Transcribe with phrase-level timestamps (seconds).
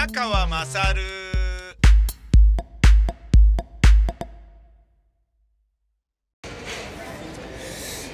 [0.00, 1.02] 宮川まさる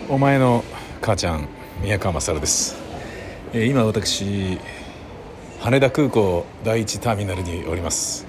[0.08, 0.64] お前の
[1.00, 1.46] 母ちゃん
[1.80, 2.74] 宮川勝です、
[3.52, 4.58] えー今私
[5.60, 8.26] 羽田空港第一ターミナルにおります。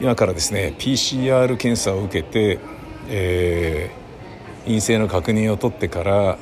[0.00, 2.58] 今からですね PCR 検査を受けて、
[3.10, 6.38] えー陰性の確認を取ってから、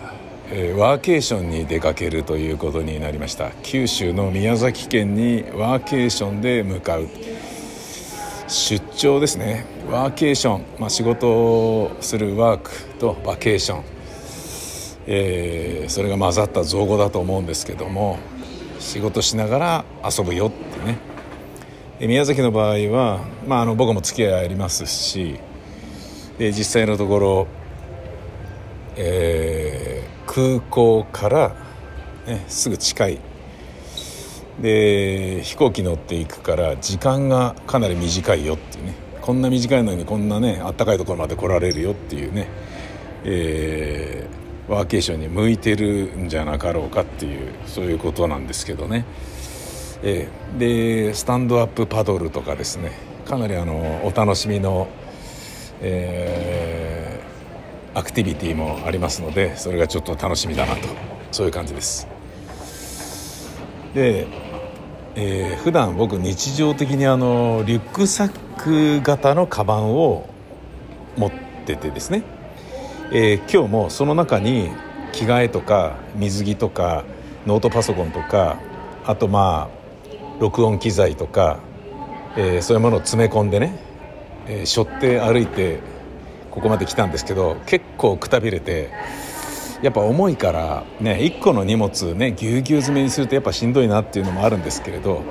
[0.51, 3.51] えーワーケーションに出かけるということになりました。
[3.63, 7.09] 九州の宮崎県にワーケーションで向かう。
[8.47, 9.65] 出張ですね。
[9.91, 13.85] ワーケーション、まあ、仕事をするワークとバケーション。
[15.07, 18.19] えーそれが混ざった造語だと思うんですけども
[18.79, 20.99] 仕事しながら遊ぶよってね。
[21.99, 25.39] で宮崎の場合は、まあ、あの僕も付き合いありますし
[26.39, 27.47] で実際のところ、
[28.97, 29.64] えー
[30.35, 31.55] 空港から、
[32.27, 33.19] ね、すぐ近い。
[34.61, 38.95] で飛行機乗っていくから時間がかなり短いよっていうね。
[39.21, 42.49] こんな短いのにこんなねあったかいところまで来られるよっていうね、
[43.25, 49.05] えーワーケーションに向いてるんじゃなかろうかっていうそういうことなんですけどね、
[50.03, 52.93] えーでスタンドアップパドルとかですね。
[53.25, 54.89] かなりあのお楽しみの、
[55.81, 56.84] えー
[57.95, 60.89] アクティビティもありますのでそれがちょっと楽しみだなと。
[61.35, 62.07] そういう感じです。
[63.95, 64.27] で、
[65.17, 70.29] えー普段僕日常的にあのリュックサック型のカバンを
[71.17, 71.33] 持っ
[71.67, 72.23] ててですね、
[73.13, 74.71] えー今日もその中に
[75.13, 77.05] 着替えとか水着とか
[77.47, 78.59] ノートパソコンとか
[79.05, 81.59] あとまあ録音機材とか、
[82.37, 83.77] えーそういうものを詰め込んでね、
[84.47, 85.81] えー背負って歩いて
[86.55, 88.91] ここまで来たんですけど結構くたびれて
[89.83, 95.23] やっぱ重いからね1個の荷物ねぎゅうぎゅう詰めにするとやっぱしんどいなっていうのもあるんですけれど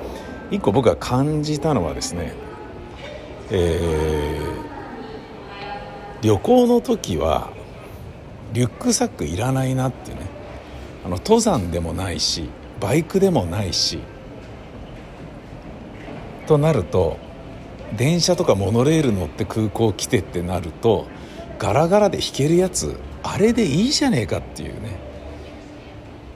[0.50, 2.34] 1個僕が感じたのはですね
[3.50, 4.64] えー
[6.20, 7.52] 旅行の時は
[8.54, 10.20] リュックサックいらないなってね
[11.04, 12.48] あの登山でもないし
[12.80, 13.98] バイクでもないし
[16.46, 17.18] となると
[17.94, 21.06] 電車とかモノレール乗って空港来てってなると
[21.64, 24.98] ガラガラで弾けるやつあれでいいじゃねえかっていうね。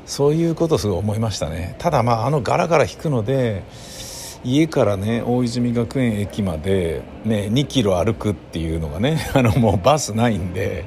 [0.06, 1.76] そういうことをすごい思いましたね。
[1.78, 3.62] ただまああのガラガラ弾くので
[4.42, 10.86] 家からね大泉学園駅まで、ね、2キロ歩くっていうのがね あのもうバスないんで。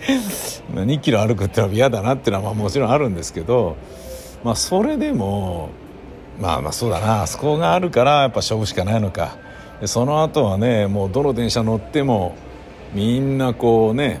[0.74, 3.76] 2キロ歩くってのは嫌だなっていうのはまあもちろんあるんですけど、
[4.42, 5.68] まあ、それでも
[6.40, 7.22] まあまあそうだな。
[7.22, 9.36] あそこがあるからやっぱ勝負しかないのか。
[9.86, 12.36] その後はねもうどの電車乗っても
[12.92, 14.20] みんなこうね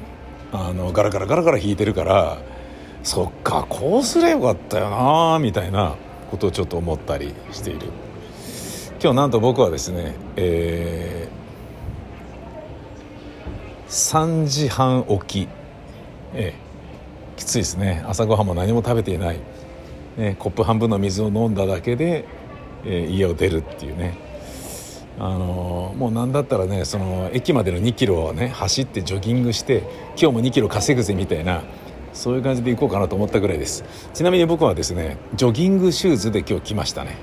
[0.52, 2.38] あのガラガラガラガラ引いてるから
[3.02, 5.96] そっかこうすればよかったよなみたいな
[6.30, 7.88] ことをちょっと思ったりしている。
[9.02, 11.40] 今日なんと僕はですね、えー
[13.90, 15.48] 3時半起き、
[16.32, 16.54] ええ。
[17.36, 18.04] きついですね。
[18.06, 19.40] 朝ごはんも何も食べていない、
[20.16, 22.24] ね、コップ半分の水を飲んだだけで、
[22.84, 24.29] えー家を出るっていうね。
[25.18, 29.82] あのもう何だったらねその駅までの2キロをね走ってジョギングして
[30.20, 31.62] 今日も2キロ稼ぐぜみたいな
[32.12, 33.84] そういう感じで行こうかなと思ったぐらいです。
[34.14, 37.16] ちなみに僕はですねジョギングシューズで今日来ましたね。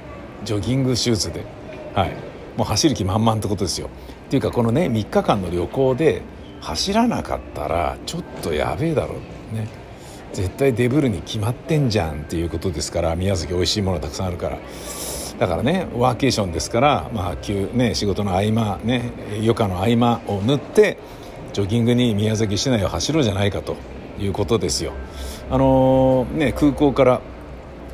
[0.43, 1.45] ジョギングシューズで。
[1.93, 2.13] はい。
[2.55, 3.89] もう走る気満々ってことですよ。
[4.27, 6.21] っていうかこのね3日間の旅行で
[6.61, 9.15] 走らなかったらちょっとやべえだろ
[9.51, 9.55] う。
[9.55, 9.67] ね。
[10.33, 14.57] 絶対デブルに決まってんじゃんっていうことですから宮崎美味しいものたくさんあるから。
[15.39, 20.97] だからねワーケーションですから、まあ休ね、仕事の合間、ね、余暇の合間を縫って
[21.53, 23.75] ジョギングに宮崎市内を走ろうじゃないかと
[24.19, 24.93] いうことですよ。
[25.49, 27.21] あのーね、空港から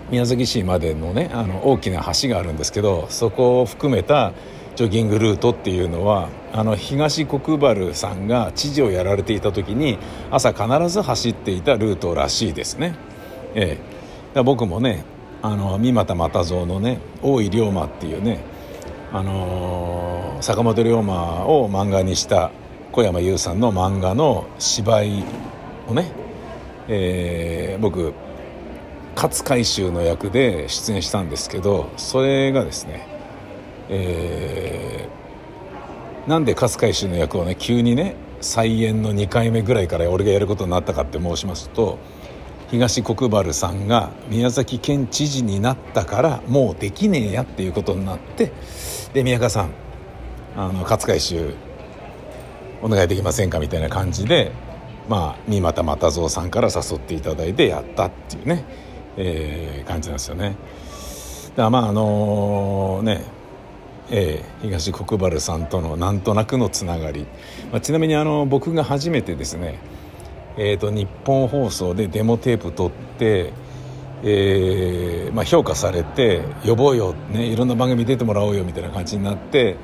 [0.09, 4.34] 宮崎市までのねあの大きな橋があるんですけどそこを含めた
[4.76, 9.98] ジョギングルートっていうのはあの東国原さんが知事をやられていた時に
[10.32, 12.96] 朝必ず走っていたルートらしいですね。
[13.56, 15.06] ええ、だ僕もね
[15.43, 18.40] あの三股又蔵のね大井龍馬っていうね
[19.11, 22.49] あの坂本龍馬を漫画にした
[22.93, 25.23] 小山優さんの漫画の芝居
[25.87, 26.11] をね、
[26.87, 28.13] えー僕
[29.16, 33.07] 勝海舟の役で出演したんですけどそれがですね、
[33.90, 41.99] えーなんで勝海舟の役をね急にね再演の2回目ぐらいから俺がやることになったかって申しますと
[42.73, 48.52] 東国原さんが宮崎県知事になったからもうできねえやっていうことになって
[49.14, 49.70] で宮川さん
[50.55, 51.53] あの勝海舟
[52.81, 54.52] お願いできませんかみたいな感じで
[55.08, 58.66] まあ三股又蔵さんから誘っていただいてやったっていうね、
[59.17, 60.55] えー感じなんですよね。
[61.55, 63.23] だまああのね
[64.09, 67.26] えー、東国原さんとのなんとなくのつながり、
[67.72, 69.79] まあ、ちなみにあの僕が初めてですね、
[70.58, 73.53] えーと、日本放送でデモテープ撮って、
[74.23, 79.76] えーまあ、評価されて呼ぼうよ、ね、いろんな番組出てもらおうよみたいな感じになって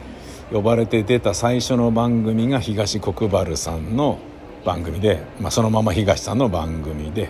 [0.52, 4.20] 呼ばれて出た最初の番組が東国原さんの
[4.66, 7.30] 番組で、まあ、そのまま東さんの番組で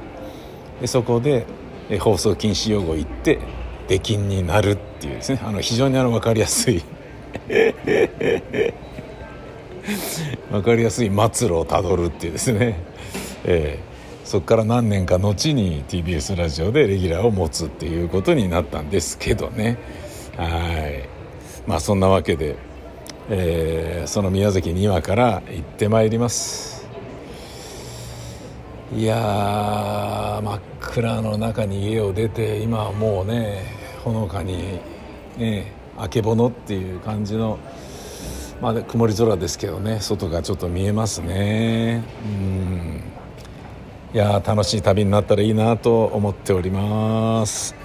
[0.81, 1.45] でそこで
[1.99, 3.39] 放送禁止用語言って
[3.87, 5.41] 出禁になるっていうですね。
[5.43, 6.83] あの非常にあの分かりやすい。
[10.51, 12.79] 分かりやすい末路をたどるっていうですね、
[13.45, 19.77] えー、そこから何年か後に TBS ラジオでレギュラーを持つっていうことになったんですけどね。
[20.37, 20.47] は
[20.87, 21.09] い。
[21.67, 22.55] まあそんなわけで、
[23.29, 26.87] えー、その宮崎2話から行ってまいります。
[28.95, 33.63] いや真っ暗の中に家を出て今はもうね
[34.03, 34.79] ほのかに
[35.37, 37.59] ねあけぼのっていう感じの
[38.61, 42.03] まあ曇り空ですけどね外がちょっと見えますね。
[42.25, 43.08] うん。
[44.11, 47.78] いや楽しい旅になったらいいなと思っております。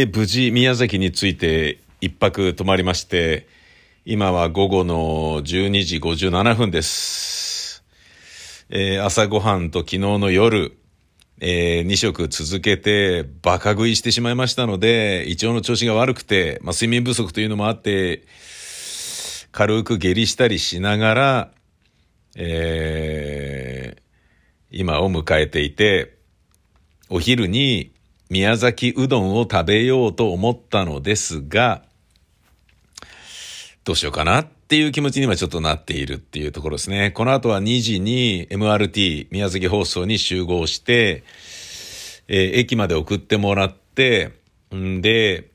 [0.00, 3.48] え、無事宮崎に着いて一泊泊まりまして、
[4.04, 7.82] 今は午後の12時57分です。
[8.68, 10.76] えー、朝ごはんと昨日の夜、
[11.40, 18.24] えー、2食続けてバカ食いしてしまいましたので、胃腸の調子が悪くて、まあ、睡眠不足というのもあって、
[19.50, 21.50] 軽く下痢したりしながら、
[22.36, 26.18] えー、今を迎えていて、
[27.08, 27.95] お昼に
[28.28, 31.82] 宮崎うどんを食べようと思ったのですが、
[33.84, 37.12] どうしようかなっていう気持ちにはちょっとなっているっていうところですね。
[37.12, 41.22] この後は2時に MRT 宮崎放送に集合して、
[42.26, 44.32] えー、駅まで送ってもらって、
[44.74, 45.50] んで、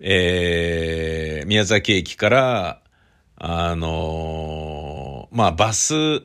[0.00, 2.80] えー、宮崎駅から、
[3.36, 6.22] あのー、まあ、バス、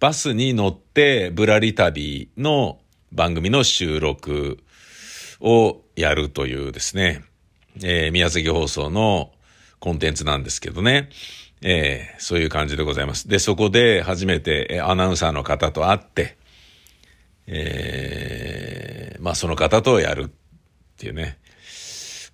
[0.00, 2.78] バスに乗ってぶらり旅の
[3.12, 4.58] 番組の収録
[5.40, 7.22] をやるというですね、
[7.82, 9.32] えー、宮崎放送の
[9.78, 11.08] コンテンツなんですけどね。
[11.60, 13.28] えー、そういう感じでございます。
[13.28, 16.36] で、そこで初めてアナウンサーの方と会って、
[17.46, 20.30] えー、まあその方とやるっ
[20.98, 21.38] ていうね、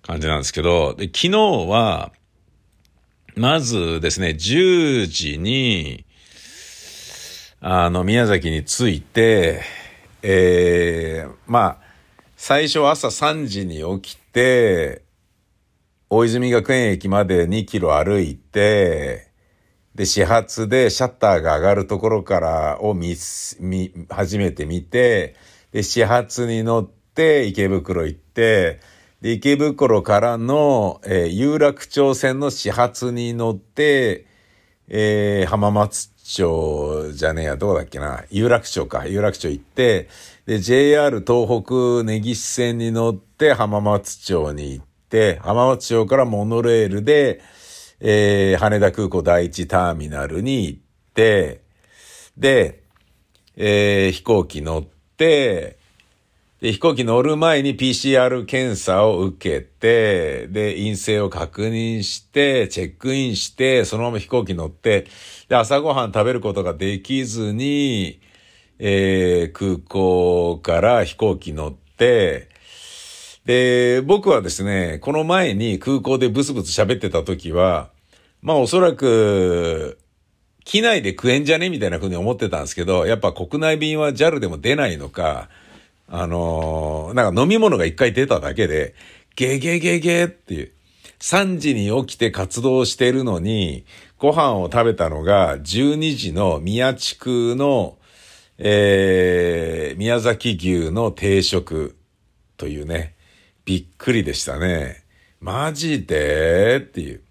[0.03, 1.29] 感じなんですけど、で昨日
[1.67, 2.11] は、
[3.35, 6.05] まずですね、10時に、
[7.59, 9.61] あの、宮崎に着いて、
[10.21, 11.84] えー、まあ、
[12.37, 15.03] 最初朝3時に起きて、
[16.09, 19.31] 大泉学園駅まで2キロ歩いて、
[19.95, 23.15] で、始発でシャッターが上がるところからを見、
[23.61, 25.35] 見、初めて見て、
[25.71, 28.81] で、始発に乗って池袋行って、
[29.21, 34.25] で、池袋からの、えー、有楽町線の始発に乗って、
[34.89, 40.09] えー、浜松町じゃねえや、どうだっけな、有楽町か、有楽町行って、
[40.45, 47.41] で、JR 東北根岸線に乗って浜松町に行って、浜松町からモノレールで、
[47.99, 50.79] えー、羽田空港第一ターミナルに行っ
[51.15, 51.61] て、
[52.37, 52.83] で、
[53.55, 55.79] えー、飛行機乗って、
[56.61, 65.07] で、飛行機乗る前に PCR 検査を受けて、で、陰性を確認して、チェックインして、そのまま飛行機乗って、
[65.49, 68.19] で、朝ごはん食べることができずに、
[68.79, 72.49] えー、空港から飛行機乗って、
[73.45, 77.89] で、僕はですね、この前に空港でブツブツ喋ってた時は、
[78.41, 79.99] まあおそらく、
[80.65, 81.69] 機内で食えんじゃね？
[81.69, 85.49] みたいな風に思ってたんですけど、やっぱ国内便は JAL でも出ないのか、
[86.07, 88.95] あのー、なんか飲み物が一回出ただけで、
[89.35, 90.71] ゲゲゲゲっていう、
[91.19, 93.85] 3時に起きて活動してるのに、
[94.17, 97.97] ご飯を食べたのが12時の宮地区の、
[98.57, 101.97] えー、宮崎牛の定食
[102.57, 103.15] というね、
[103.65, 105.03] びっくりでしたね。
[105.39, 107.21] マジでっていう。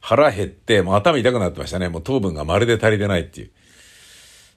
[0.00, 1.88] 腹減って、もう頭痛くなってましたね。
[1.88, 3.50] もう糖分がまるで足りてないっていう。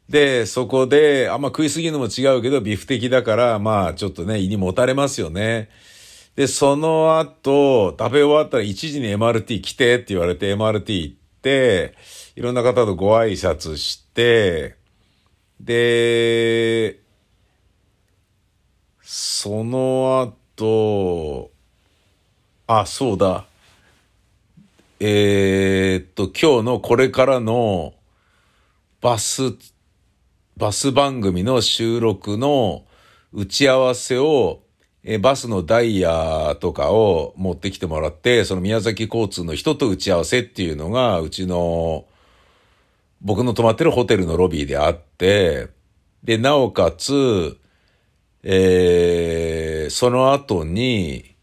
[0.09, 5.69] で、そこで、あんま食いすぎるのも違うけど、ビフ的だから、まあ、ちょっとね、胃にもたれますよね。
[6.35, 11.95] で、その後、食べ終わったら1時に MRT 来てって言われて MRT 行って、
[12.35, 14.75] いろんな方とご挨拶して、
[15.59, 16.99] で、
[19.01, 21.51] その後、
[22.67, 23.45] あ、そうだ。
[24.99, 27.93] えー、っと、今日のこれからの
[28.99, 29.53] バス、
[30.57, 32.83] バス番組の収録の
[33.31, 34.61] 打ち合わせを、
[35.03, 42.05] えバスのダイヤとかを持ってきてもらって、その宮崎交通の人と打ち合わせっていうのが、うちの、
[43.21, 45.69] 僕の泊まってるホテルのロビーであって、
[46.23, 47.57] で、なおかつ、
[48.43, 51.35] えー、その後に、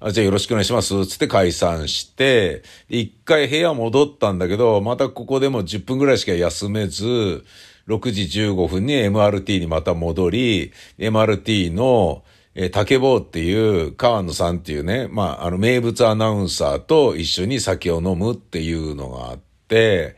[0.00, 1.06] あ、じゃあよろしくお願いします。
[1.06, 7.44] つって解散して、一回部屋戻ったんだけど、またここでも10分ぐらいしか休めず、
[7.86, 12.24] 6時15分に MRT にまた戻り、MRT の、
[12.54, 20.16] えー、竹坊っていう川野さんっていうね、まあ、あの名物アナウンサーと一緒に酒を飲むっていうのがあって、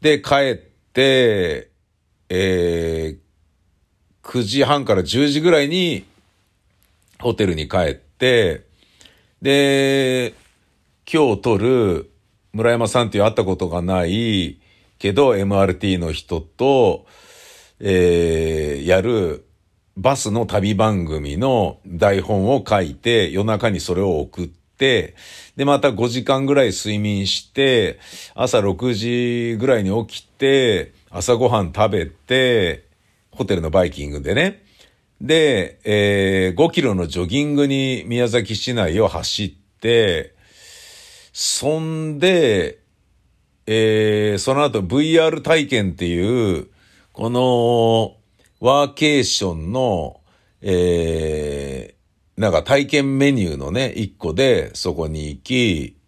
[0.00, 0.56] で、帰っ
[0.92, 1.70] て、
[2.28, 3.18] えー、
[4.22, 6.04] 9時半から10時ぐらいに
[7.18, 8.66] ホテルに帰って、
[9.42, 10.34] で、
[11.12, 12.10] 今日撮る
[12.52, 14.60] 村山さんっていう会ったことがない
[14.98, 17.06] けど MRT の人と、
[17.80, 19.46] えー、やる
[19.96, 25.14] バスの旅番組の台本を書いて夜中にそれを送ってて、
[25.56, 28.00] で、また5時間ぐらい睡眠して、
[28.34, 32.86] 朝6時ぐらいに起きて、朝ごはん食べて、
[33.30, 34.64] ホテルのバイキングでね。
[35.20, 40.34] で、えー、5キロのジョギングに宮崎市内を走って、
[41.32, 42.78] そんで、
[43.66, 46.68] えー、その後 VR 体験っていう、
[47.12, 48.16] この、
[48.60, 50.20] ワーケーションの、
[50.62, 51.99] えー、
[52.40, 55.98] なんか体験メニューのね、一個でそこに行き、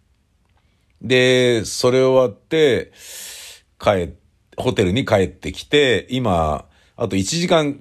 [0.99, 2.91] で、それ終わって、
[3.79, 4.13] 帰、
[4.57, 7.79] ホテルに帰ってきて、今、あと1時間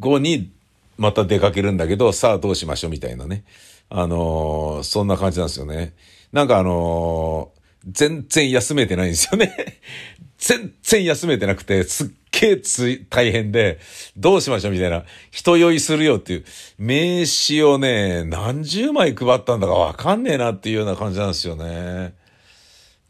[0.00, 0.52] 後に
[0.98, 3.42] また出かけるんだけど、さあどうしましょうみたいなね。
[3.88, 5.94] あのー、そんな感じなんですよね。
[6.30, 9.80] なんかあのー、全然休めてないんですよね。
[10.36, 12.08] 全然休めてなくて、すっ
[12.44, 13.78] げえつ大変で、
[14.16, 16.44] どうしましょうみたいな、人酔いするよっていう、
[16.78, 22.14] 名刺をね、何十枚配ったんだかわかんねえなっていうような感じなんですよね。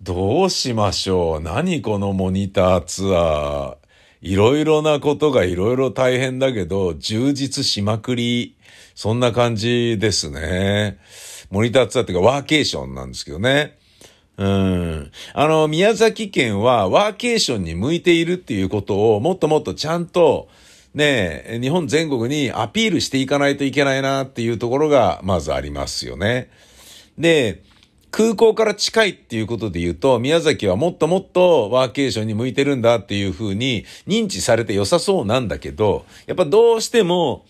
[0.03, 3.85] どうしましょう何このモニターツアー。
[4.21, 8.57] いろいろなことがいろいろ大変だけど、充実しまくり、
[8.95, 10.99] そんな感じですね。
[11.51, 13.77] モニターツアーっていうかワーケーションなんですけどね。
[14.37, 15.11] うん。
[15.33, 20.49] あの、宮崎県はワーケーションに向いているっていうことをもっともっとちゃんと
[20.95, 26.51] ね、日本全国にアピールしていかないといけないなっていうところがまずありますよね。
[27.19, 27.63] で、
[28.13, 37.45] 空港から近いっていうことで言うと、宮崎はもっともっとワーケーションに向いてるんだっていうふうに認知されて良さそうなんだけど、やっぱどうしても、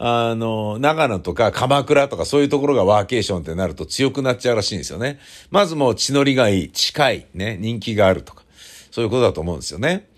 [0.00, 5.18] あの、長野とか鎌倉とかそういうところがワーケーションってなると強くなっちゃうらしいんですよね。
[5.50, 8.44] まずもう血のりがいい、近い、ね、人気があるとか、
[8.92, 10.08] そういうことだと思うんですよね。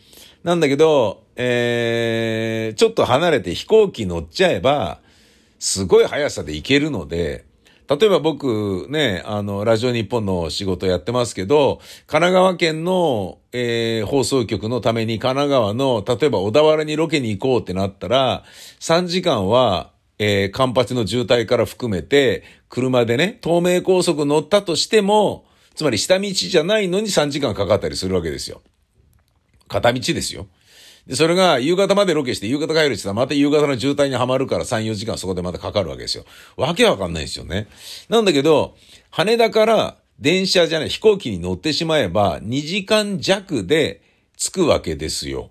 [0.45, 5.01] なんだけど、えー、ちょっと離れて飛行機乗っちゃえば、
[5.59, 7.47] すごい速さで行けるので、
[7.91, 18.45] 例えば僕ね、あの、ラジオ日本の仕事やってますけど、神奈川県の、えー、放送局のために神奈川の、例えば小田原にロケに行こうってなったら、
[18.79, 25.45] 3時間は、えー、カンパチの渋滞から含めて、車でね、東名高速乗ったとしても、
[25.75, 28.63] つまり下道じゃないのに3時間かかったりするわけですよ。
[29.67, 30.47] 片道ですよ。
[31.11, 36.25] で、それが夕方までロケして夕方帰るってたらまた夕方の渋滞にはまるから3、4時間そこでまたかかるわけですよ。
[36.57, 37.67] わけわかんないですよね。
[38.09, 38.77] なんだけど、
[39.11, 44.03] 羽田から電車じゃない飛行機に乗ってしまえば2時間弱で
[44.37, 45.51] 着くわけですよ。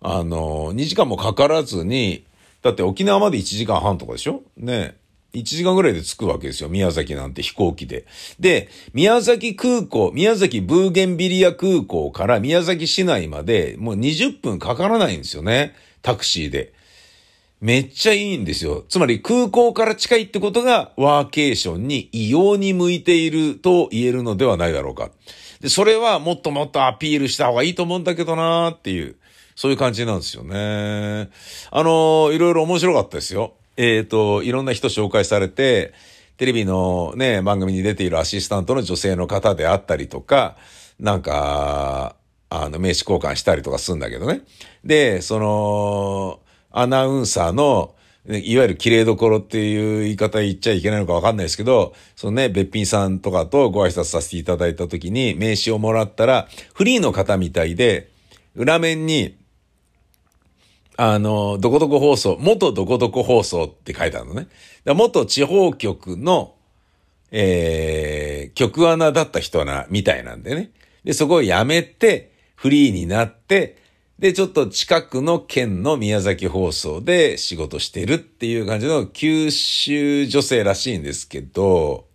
[0.00, 2.24] あの、2時間もかからずに、
[2.60, 4.42] だって沖縄まで1時間半とかでしょ？
[4.56, 4.96] ね。
[5.36, 6.68] 1時間ぐらいで着くわけですよ。
[6.68, 8.06] 宮崎なんて飛行機で。
[8.40, 15.74] で、宮崎空港、宮崎ブーゲンビリア空港から宮崎市内までもう20分かからないんですよね。
[16.02, 16.72] タクシーで。
[17.60, 18.84] めっちゃいいんですよ。
[18.88, 25.10] つまり空港から近いってことがワーケーションに異様に向いていると言えるのではないだろうか。
[25.60, 29.16] で、それはもっともっとアピールした方がいいと思うんだけどなーっていう、
[29.54, 31.30] そういう感じなんですよね。
[31.70, 33.54] あのー、いろいろ面白かったですよ。
[33.76, 35.92] えっ、ー、と、いろんな人紹介されて、
[36.36, 40.56] テレビのね、番組に出ているアシスタントの女性の方であったりとか、
[41.00, 42.16] なんか、
[42.48, 44.42] あの、名刺交換したりとかするんだけどね。
[44.84, 46.40] で、その、
[46.70, 47.94] アナウンサーの、
[48.28, 58.10] いわゆる綺麗どころっていう言い方言っちゃいけないのかわかんないですけど、そのね、べっぴんさんとかとご挨拶させていただいた時に名刺をもらったら、フリーの方みたいで、
[58.56, 59.36] 裏面に、
[60.96, 64.48] あの、どこどこ放送、元どこどこ放送って書いてあるのね。
[64.86, 66.54] 元地方局の、
[67.30, 70.70] えー、局アナだった人な、みたいなんでね。
[71.04, 73.76] で、そこを辞めて、フリーになって、
[74.18, 82.06] で、ちょっと近くの県の宮崎放送で仕事してるっていう感じの九州女性らしいんですけど、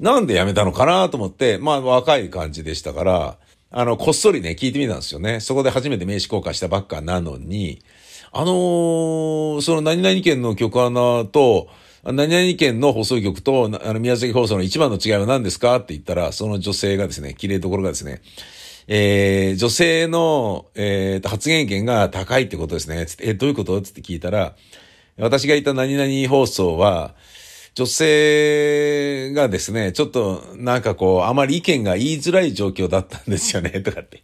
[0.00, 3.38] なんで辞めたのかなと思って、まあ若い感じでしたから、
[3.72, 5.38] あの、こっそりね、聞いてみたんですよね。
[5.38, 7.80] そこで初めて名刺交換したばっかなのに、
[8.32, 11.68] あのー、その何々県の局アナと、
[12.02, 18.22] 何々県の放送局と、あの、宮崎放送の一番の違いは何ですかって言ったら、その女性がですね、綺麗どころがですね、
[18.88, 23.06] えー、女性の、えー、発言権が高いってことですね。
[23.06, 23.78] つって、え、どういうこと？
[23.78, 24.56] って聞いたら、
[25.16, 27.14] 私がいた何々放送は、
[27.74, 34.22] 女性がですね、ちょっとなんかこう、あまり意見が言いづらい状況だったんですよね、とかって。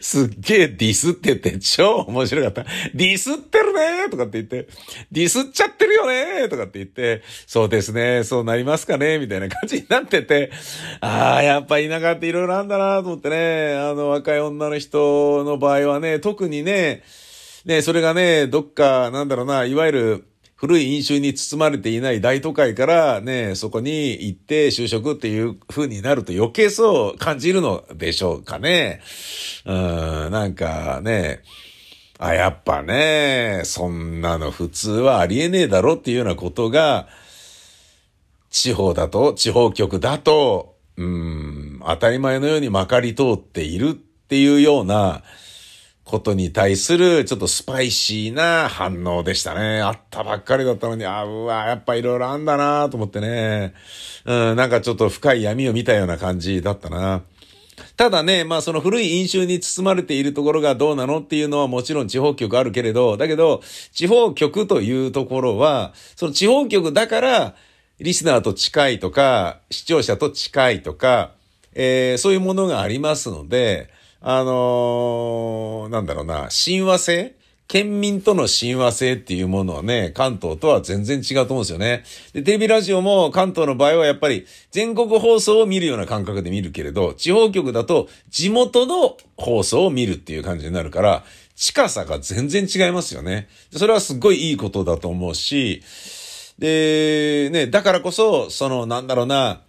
[0.00, 2.66] すっげえディスってて超面白かった。
[2.94, 4.70] ディスってるねとかって言って、
[5.10, 10.52] ディスっちゃってるよねとかって言って、そうですね、そうなりますかねみたいな感じになってて、
[11.00, 17.02] ああ、やっぱ田舎っていろいろあんだなと思ってね、あの若い女の人の場合はね、特にね、
[17.64, 20.24] ね、それがね、どっか、なんだろうな、いわゆる、
[20.62, 29.00] 古い飲酒に包まれていない大都会からね、そこに行って就職っていう風になると余計そう感じるのでしょうかね。
[29.66, 31.40] うん、なんかね、
[32.16, 37.08] あ、やっぱね、そんなの普通はありえねえだろっていうようなことが、
[38.48, 45.24] 地方だと、地方局だと、うん、当たり前のようにまかり通っているっていうような、
[46.12, 49.80] ことに対するちょっとスパイシーな反応でしたね。
[49.80, 53.72] あったばっかりだったのに、あ、うわ、やっぱいろいろあんだなと思ってね。
[54.26, 57.22] うん、なんかちょっと深い闇を見たような感じだったな。
[57.96, 67.54] ただね、まあその古い飲酒に包まれているところがどうなのっていうのはもちろん地方局あるけれど、だけど、地方局というところは、その地方局だから、
[68.00, 71.32] リスナーと近いとか、視聴者と近いとか、
[71.72, 73.88] えー、そういうものがありますので、
[74.24, 77.34] あのー、なんだろうな、親和性？
[77.68, 82.04] 県民との親和性っていうものはね、関東とは全然違うと思うんですよね。
[82.34, 91.24] で、テレビラジオも関東の場合はやっぱり全国放送を見るような感覚で見るけれど、地方局だと地元の放送を見るっていう感じになるから、
[91.56, 93.48] 近さが全然違いますよね。
[93.74, 95.82] それはすっごいいいことだと思うし、
[96.58, 99.62] で、ね、だからこそ、その、なんだろうな、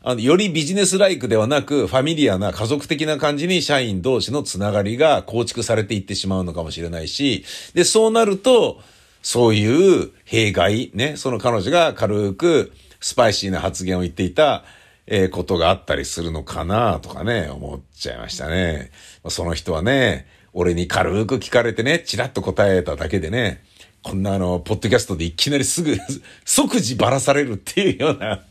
[0.00, 8.80] あの、よりビジネスライクではなく、ファミリアな家族的な感じに社員同士のつながりが構築されていってしまうのかもしれないし、で、そうなると、
[9.22, 14.62] そういう弊害、ね、その彼女が軽くスパイシーな発言を言っていた、
[15.08, 18.92] えー、ことがあったりするのかなとかね、思っちゃいましたね。
[19.28, 23.64] その人はね、俺に軽く聞かれてね、チラッと答えただけでね、
[24.02, 25.96] こんなあの、ポッドキャストでいきなりすぐ
[26.44, 28.44] 即時ばらされるっていうような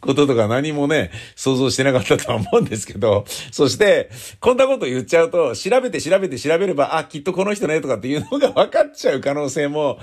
[0.00, 9.98] こととか何もね、想像してなかったとは思うんですけど、そして、こんなこと言っちゃうと、調べて調べて調べれば、あ、きっとこの人ね、とかっていうのが分かっちゃう可能性も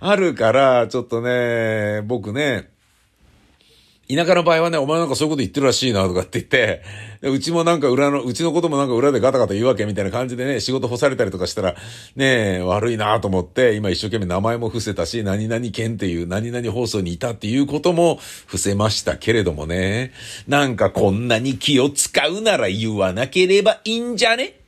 [0.00, 2.70] あるから、ちょっとね、僕ね、
[4.08, 6.82] 田舎の場合はね、お前なんかそういうこと言ってるらしいな、とかって言って、
[7.22, 11.74] うちもなんか裏の、うちのこともなんか裏でガタガタ言うわけみたいな感じでね、仕事干されたりとかしたら、
[12.14, 20.12] ねえ悪いなと思って、今一生懸命名前も伏せたし、何々県っていう何々放送にいたっていうことも伏せましたけれどもね。
[20.46, 24.60] なんかこんなに気を使うなら言わなければいいんじゃね？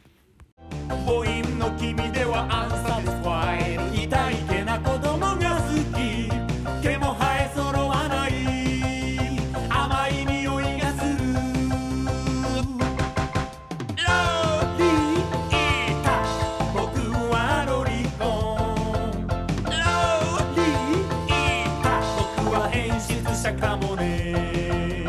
[23.29, 25.05] 演出者かもね。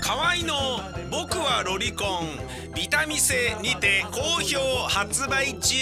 [0.00, 2.38] 河合の僕はロリコン。
[2.74, 5.76] ビタミセにて好評発売中。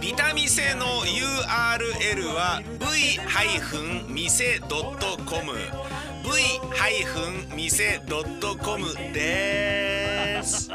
[0.00, 3.18] ビタミセの URL は v-mise.com
[7.56, 10.70] v-mise.com です。